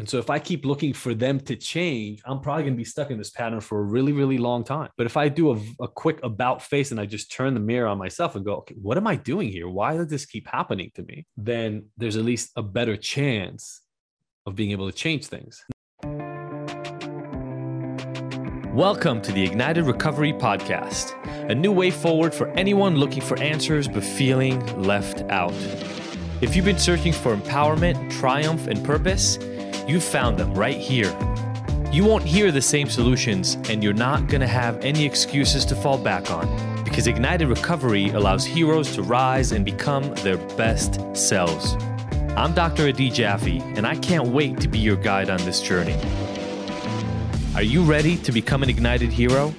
[0.00, 2.84] And so if I keep looking for them to change, I'm probably going to be
[2.84, 4.88] stuck in this pattern for a really, really long time.
[4.96, 7.86] But if I do a, a, quick about face and I just turn the mirror
[7.86, 9.68] on myself and go, okay, what am I doing here?
[9.68, 11.26] Why does this keep happening to me?
[11.36, 13.82] Then there's at least a better chance
[14.46, 15.62] of being able to change things.
[18.72, 21.12] Welcome to the Ignited Recovery Podcast,
[21.50, 25.52] a new way forward for anyone looking for answers but feeling left out.
[26.40, 29.38] If you've been searching for empowerment, triumph, and purpose,
[29.90, 31.10] you found them right here.
[31.90, 35.74] You won't hear the same solutions, and you're not going to have any excuses to
[35.74, 36.46] fall back on
[36.84, 41.74] because Ignited Recovery allows heroes to rise and become their best selves.
[42.36, 42.86] I'm Dr.
[42.86, 45.98] Adi Jaffe, and I can't wait to be your guide on this journey.
[47.56, 49.52] Are you ready to become an ignited hero?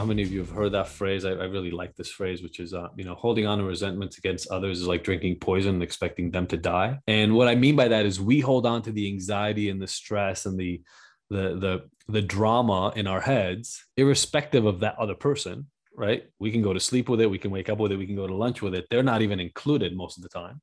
[0.00, 1.26] How many of you have heard that phrase.
[1.26, 4.16] I, I really like this phrase, which is, uh, you know, holding on to resentments
[4.16, 7.00] against others is like drinking poison and expecting them to die.
[7.06, 9.86] And what I mean by that is we hold on to the anxiety and the
[9.86, 10.80] stress and the
[11.28, 15.66] the the the drama in our heads, irrespective of that other person.
[15.94, 16.22] Right?
[16.38, 17.30] We can go to sleep with it.
[17.30, 17.98] We can wake up with it.
[17.98, 18.86] We can go to lunch with it.
[18.88, 20.62] They're not even included most of the time,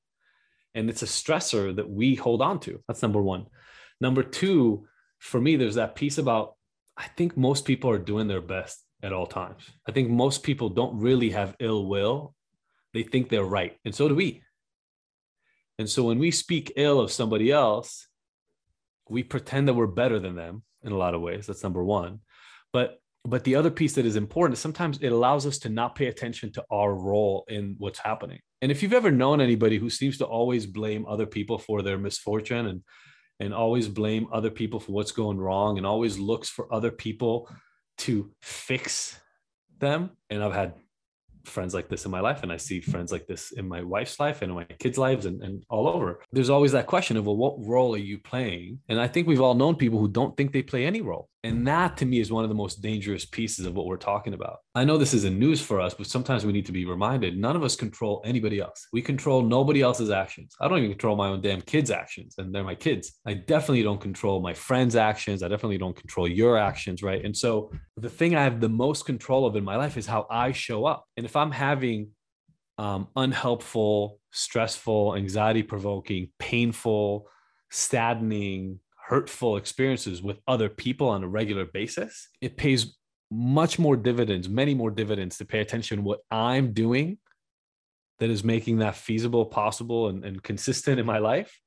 [0.74, 2.82] and it's a stressor that we hold on to.
[2.88, 3.46] That's number one.
[4.02, 4.88] Number two,
[5.20, 6.56] for me, there's that piece about
[6.98, 9.64] I think most people are doing their best at all times.
[9.88, 12.34] I think most people don't really have ill will.
[12.94, 13.78] They think they're right.
[13.86, 14.42] And so do we.
[15.80, 18.08] And so when we speak ill of somebody else,
[19.10, 21.48] we pretend that we're better than them in a lot of ways.
[21.48, 22.20] That's number one.
[22.74, 25.96] But but the other piece that is important is sometimes it allows us to not
[25.96, 28.40] pay attention to our role in what's happening.
[28.62, 31.98] And if you've ever known anybody who seems to always blame other people for their
[31.98, 32.82] misfortune and
[33.40, 37.50] and always blame other people for what's going wrong and always looks for other people
[38.00, 39.20] to fix
[39.80, 40.12] them.
[40.30, 40.74] And I've had
[41.48, 44.20] friends like this in my life and i see friends like this in my wife's
[44.20, 46.20] life and in my kids lives and, and all over.
[46.32, 48.80] There's always that question of well what role are you playing?
[48.90, 51.68] And i think we've all known people who don't think they play any role and
[51.68, 54.58] that to me is one of the most dangerous pieces of what we're talking about.
[54.76, 57.56] I know this isn't news for us, but sometimes we need to be reminded none
[57.56, 58.88] of us control anybody else.
[58.92, 60.56] We control nobody else's actions.
[60.60, 63.20] I don't even control my own damn kids' actions, and they're my kids.
[63.26, 65.44] I definitely don't control my friends' actions.
[65.44, 67.24] I definitely don't control your actions, right?
[67.24, 70.26] And so the thing I have the most control of in my life is how
[70.30, 71.06] I show up.
[71.18, 72.10] And if I'm having
[72.78, 77.28] um, unhelpful, stressful, anxiety provoking, painful,
[77.72, 82.98] saddening, hurtful experiences with other people on a regular basis, it pays
[83.32, 87.18] much more dividends, many more dividends to pay attention to what I'm doing
[88.20, 91.58] that is making that feasible, possible, and, and consistent in my life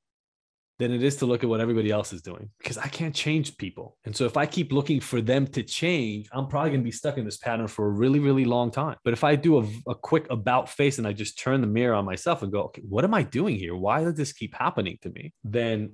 [0.79, 3.55] than it is to look at what everybody else is doing because I can't change
[3.57, 3.97] people.
[4.03, 6.91] And so if I keep looking for them to change, I'm probably going to be
[6.91, 8.97] stuck in this pattern for a really, really long time.
[9.03, 11.93] But if I do a, a, quick about face and I just turn the mirror
[11.93, 13.75] on myself and go, okay, what am I doing here?
[13.75, 15.33] Why does this keep happening to me?
[15.43, 15.93] Then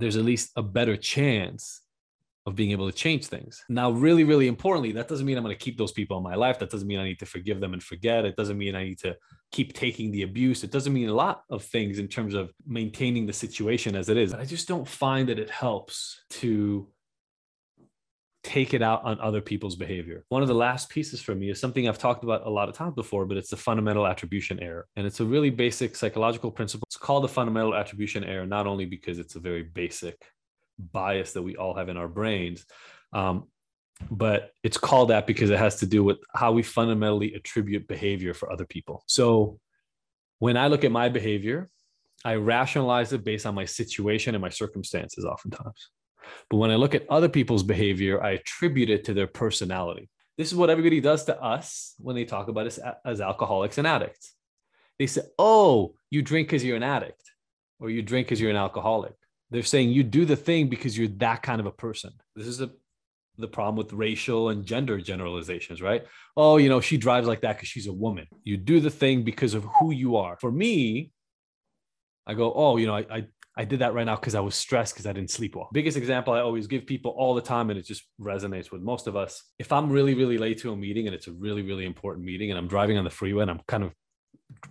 [0.00, 1.82] there's at least a better chance
[2.46, 3.62] of being able to change things.
[3.68, 6.34] Now, really, really importantly, that doesn't mean I'm going to keep those people in my
[6.34, 6.58] life.
[6.58, 8.24] That doesn't mean I need to forgive them and forget.
[8.24, 9.16] It doesn't mean I need to
[9.52, 10.64] keep taking the abuse.
[10.64, 14.16] It doesn't mean a lot of things in terms of maintaining the situation as it
[14.16, 14.32] is.
[14.32, 16.88] But I just don't find that it helps to
[18.42, 20.24] take it out on other people's behavior.
[20.28, 22.74] One of the last pieces for me is something I've talked about a lot of
[22.74, 24.86] times before, but it's the fundamental attribution error.
[24.96, 26.86] And it's a really basic psychological principle.
[26.88, 30.16] It's called the fundamental attribution error, not only because it's a very basic
[30.78, 32.64] bias that we all have in our brains,
[33.12, 33.46] um,
[34.10, 38.32] but it's called that because it has to do with how we fundamentally attribute behavior
[38.32, 39.02] for other people.
[39.06, 39.58] So
[40.38, 41.68] when I look at my behavior,
[42.24, 45.90] I rationalize it based on my situation and my circumstances oftentimes.
[46.48, 50.08] But when I look at other people's behavior, I attribute it to their personality.
[50.36, 53.86] This is what everybody does to us when they talk about us as alcoholics and
[53.86, 54.34] addicts.
[54.98, 57.22] They say, Oh, you drink because you're an addict,
[57.78, 59.14] or you drink because you're an alcoholic.
[59.50, 62.12] They're saying you do the thing because you're that kind of a person.
[62.36, 62.70] This is a,
[63.36, 66.06] the problem with racial and gender generalizations, right?
[66.36, 68.26] Oh, you know, she drives like that because she's a woman.
[68.44, 70.36] You do the thing because of who you are.
[70.40, 71.10] For me,
[72.26, 73.26] I go, oh, you know, I, I
[73.60, 75.68] I did that right now because I was stressed because I didn't sleep well.
[75.70, 79.06] Biggest example I always give people all the time, and it just resonates with most
[79.06, 79.44] of us.
[79.58, 82.50] If I'm really, really late to a meeting and it's a really, really important meeting,
[82.50, 83.92] and I'm driving on the freeway and I'm kind of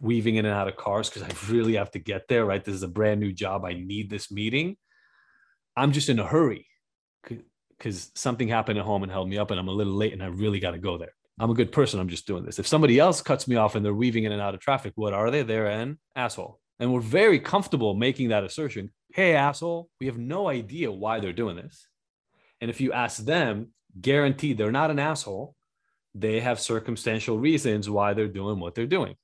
[0.02, 2.66] weaving in and out of cars because I really have to get there, right?
[2.66, 3.64] This is a brand new job.
[3.64, 4.76] I need this meeting.
[5.78, 6.66] I'm just in a hurry
[7.78, 10.24] because something happened at home and held me up, and I'm a little late and
[10.24, 11.14] I really got to go there.
[11.40, 12.00] I'm a good person.
[12.00, 12.58] I'm just doing this.
[12.58, 15.14] If somebody else cuts me off and they're weaving in and out of traffic, what
[15.14, 15.44] are they?
[15.44, 16.60] They're an asshole.
[16.81, 18.92] And we're very comfortable making that assertion.
[19.14, 21.90] Hey, asshole, we have no idea why they're doing this.
[22.62, 25.56] And if you ask them, guaranteed they're not an asshole.
[26.16, 29.16] they have circumstantial reasons why they're doing what they're doing.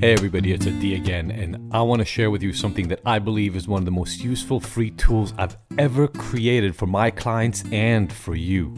[0.00, 3.18] Hey everybody, it's Adi again, and I want to share with you something that I
[3.18, 7.64] believe is one of the most useful free tools I've ever created for my clients
[7.72, 8.74] and for you.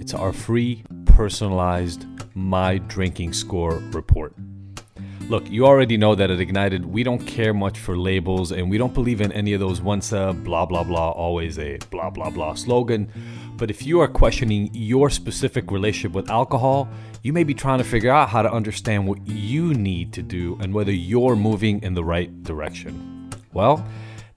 [0.00, 2.06] It's our free personalized
[2.38, 4.32] My Drinking Score report.
[5.28, 8.78] Look, you already know that at Ignited, we don't care much for labels and we
[8.78, 12.30] don't believe in any of those once a blah blah blah, always a blah blah
[12.30, 13.10] blah slogan.
[13.56, 16.88] But if you are questioning your specific relationship with alcohol,
[17.22, 20.56] you may be trying to figure out how to understand what you need to do
[20.60, 23.30] and whether you're moving in the right direction.
[23.52, 23.84] Well,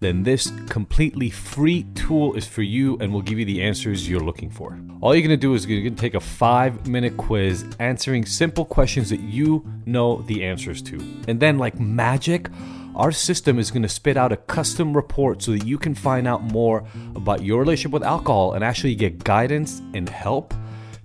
[0.01, 4.19] then this completely free tool is for you and will give you the answers you're
[4.19, 4.77] looking for.
[4.99, 9.11] All you're gonna do is you're gonna take a five minute quiz answering simple questions
[9.11, 10.95] that you know the answers to.
[11.27, 12.49] And then, like magic,
[12.95, 16.27] our system is going to spit out a custom report so that you can find
[16.27, 16.83] out more
[17.15, 20.53] about your relationship with alcohol and actually get guidance and help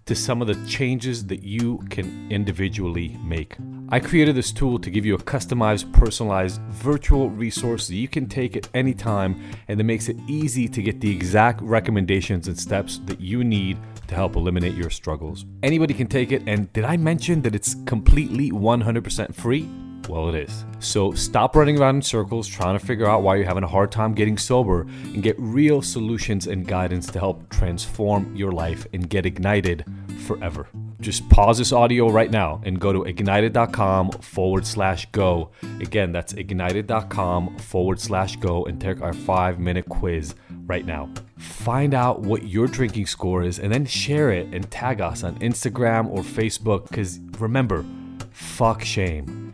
[0.07, 3.57] to some of the changes that you can individually make.
[3.89, 8.27] I created this tool to give you a customized, personalized virtual resource that you can
[8.27, 12.59] take at any time and that makes it easy to get the exact recommendations and
[12.59, 15.45] steps that you need to help eliminate your struggles.
[15.63, 19.69] Anybody can take it, and did I mention that it's completely 100% free?
[20.09, 20.65] Well, it is.
[20.79, 23.91] So stop running around in circles trying to figure out why you're having a hard
[23.91, 29.09] time getting sober and get real solutions and guidance to help transform your life and
[29.09, 29.85] get ignited
[30.27, 30.69] forever.
[31.01, 35.51] Just pause this audio right now and go to ignited.com forward slash go.
[35.81, 40.35] Again, that's ignited.com forward slash go and take our five minute quiz
[40.67, 41.09] right now.
[41.37, 45.39] Find out what your drinking score is and then share it and tag us on
[45.41, 47.85] Instagram or Facebook because remember,
[48.31, 49.46] fuck shame.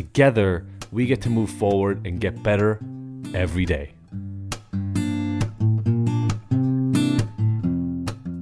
[0.00, 2.80] Together, we get to move forward and get better
[3.34, 3.92] every day.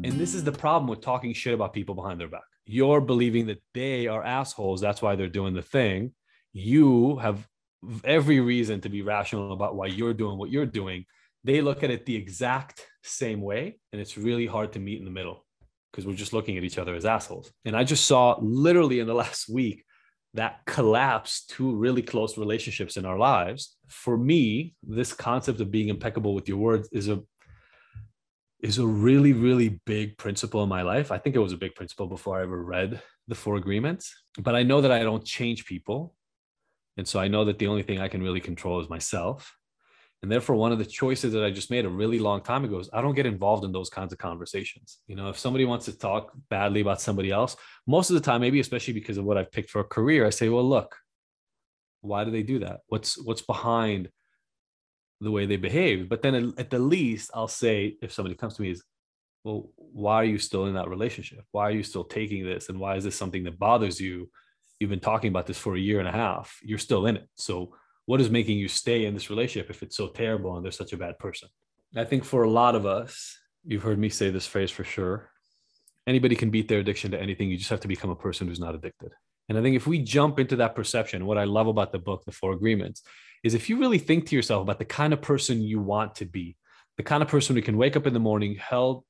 [0.05, 2.45] And this is the problem with talking shit about people behind their back.
[2.65, 4.81] You're believing that they are assholes.
[4.81, 6.13] That's why they're doing the thing.
[6.53, 7.45] You have
[8.05, 11.07] every reason to be rational about why you're doing what you're doing.
[11.43, 13.81] They look at it the exact same way.
[13.93, 15.45] And it's really hard to meet in the middle
[15.91, 17.51] because we're just looking at each other as assholes.
[17.65, 19.85] And I just saw literally in the last week
[20.39, 25.89] that collapse two really close relationships in our lives for me this concept of being
[25.89, 27.21] impeccable with your words is a
[28.61, 31.11] is a really really big principle in my life.
[31.11, 34.55] I think it was a big principle before i ever read the four agreements but
[34.55, 36.15] i know that i don't change people.
[36.97, 39.53] And so i know that the only thing i can really control is myself
[40.23, 42.81] and therefore, one of the choices that I just made a really long time ago
[42.81, 44.99] is I don't get involved in those kinds of conversations.
[45.07, 47.57] You know, if somebody wants to talk badly about somebody else,
[47.87, 50.31] most of the time, maybe especially because of what I've picked for a career, I
[50.31, 50.97] say, well, look,
[52.01, 52.81] why do they do that?
[52.89, 54.09] What's what's behind
[55.21, 56.09] the way they behave?
[56.09, 58.83] But then at the least, I'll say if somebody comes to me is,
[59.45, 61.45] well, why are you still in that relationship?
[61.53, 62.71] Why are you still taking this?
[62.71, 64.31] And why is this something that bothers you?
[64.81, 66.59] You've been talking about this for a year and a half.
[66.63, 67.29] You're still in it.
[67.37, 67.75] So
[68.09, 70.95] what is making you stay in this relationship if it's so terrible and they're such
[70.95, 71.47] a bad person?
[71.95, 75.29] I think for a lot of us, you've heard me say this phrase for sure.
[76.07, 77.51] Anybody can beat their addiction to anything.
[77.51, 79.13] You just have to become a person who's not addicted.
[79.51, 82.25] And I think if we jump into that perception, what I love about the book,
[82.25, 83.03] The Four Agreements,
[83.45, 86.25] is if you really think to yourself about the kind of person you want to
[86.25, 86.57] be,
[86.97, 89.05] the kind of person who can wake up in the morning, held,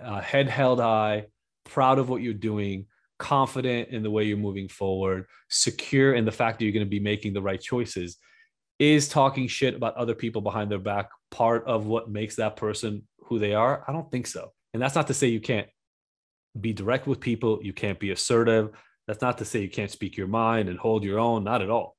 [0.00, 1.26] uh, head held high,
[1.64, 2.86] proud of what you're doing,
[3.18, 6.90] confident in the way you're moving forward, secure in the fact that you're going to
[6.90, 8.16] be making the right choices,
[8.78, 13.06] is talking shit about other people behind their back part of what makes that person
[13.24, 13.84] who they are?
[13.86, 14.52] I don't think so.
[14.72, 15.68] And that's not to say you can't
[16.58, 18.70] be direct with people, you can't be assertive.
[19.06, 21.70] That's not to say you can't speak your mind and hold your own, not at
[21.70, 21.96] all.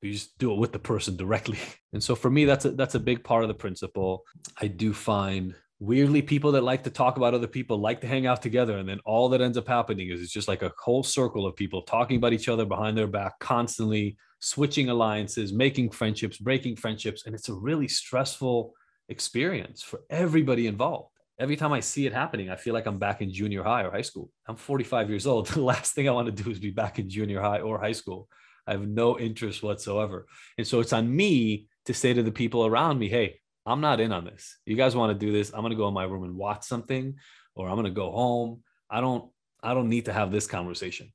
[0.00, 1.58] You just do it with the person directly.
[1.94, 4.22] And so for me, that's a that's a big part of the principle.
[4.58, 8.24] I do find weirdly people that like to talk about other people like to hang
[8.24, 11.02] out together and then all that ends up happening is it's just like a whole
[11.02, 16.38] circle of people talking about each other behind their back constantly switching alliances, making friendships,
[16.38, 17.26] breaking friendships.
[17.26, 18.74] And it's a really stressful
[19.08, 21.10] experience for everybody involved.
[21.40, 23.90] Every time I see it happening, I feel like I'm back in junior high or
[23.90, 24.30] high school.
[24.46, 25.48] I'm 45 years old.
[25.54, 27.92] The last thing I want to do is be back in junior high or high
[27.92, 28.28] school.
[28.66, 30.26] I have no interest whatsoever.
[30.58, 34.00] And so it's on me to say to the people around me, hey, I'm not
[34.00, 34.58] in on this.
[34.66, 35.52] You guys want to do this?
[35.52, 37.14] I'm going to go in my room and watch something
[37.54, 38.62] or I'm going to go home.
[38.90, 39.30] I don't
[39.62, 41.12] I don't need to have this conversation.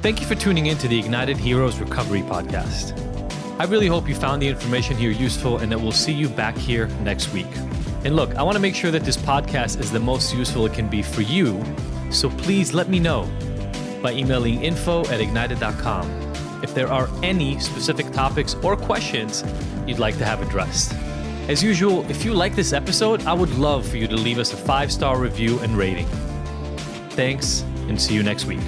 [0.00, 2.98] Thank you for tuning in to the Ignited Heroes Recovery Podcast.
[3.60, 6.56] I really hope you found the information here useful and that we'll see you back
[6.56, 7.54] here next week.
[8.04, 10.72] And look, I want to make sure that this podcast is the most useful it
[10.72, 11.62] can be for you,
[12.10, 13.30] so please let me know
[14.02, 16.19] by emailing info at ignited.com
[16.62, 19.44] if there are any specific topics or questions
[19.86, 20.94] you'd like to have addressed.
[21.48, 24.52] As usual, if you like this episode, I would love for you to leave us
[24.52, 26.06] a five star review and rating.
[27.10, 28.60] Thanks, and see you next week.